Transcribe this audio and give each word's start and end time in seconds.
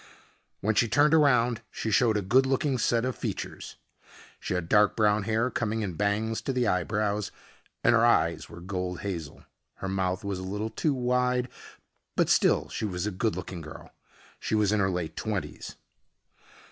When 0.61 0.73
she 0.73 0.87
turned 0.87 1.13
around 1.13 1.61
she 1.69 1.91
showed 1.91 2.17
a 2.17 2.23
good 2.23 2.47
looking 2.47 2.79
set 2.79 3.05
of 3.05 3.15
features. 3.15 3.75
She 4.39 4.55
had 4.55 4.67
dark 4.67 4.95
brown 4.95 5.25
hair 5.25 5.51
coming 5.51 5.81
in 5.83 5.93
bangs 5.93 6.41
to 6.41 6.51
the 6.53 6.67
eyebrows, 6.67 7.31
and 7.83 7.93
her 7.93 8.03
eyes 8.03 8.49
were 8.49 8.61
gold 8.61 9.01
hazel. 9.01 9.45
Her 9.75 9.87
mouth 9.87 10.23
was 10.23 10.39
a 10.39 10.43
little 10.43 10.71
too 10.71 10.95
wide, 10.95 11.49
but 12.15 12.29
still 12.29 12.67
she 12.69 12.83
was 12.85 13.05
a 13.05 13.11
good 13.11 13.35
looking 13.35 13.61
girl. 13.61 13.93
She 14.39 14.55
was 14.55 14.71
in 14.71 14.79
her 14.79 14.89
late 14.89 15.15
twenties. 15.15 15.75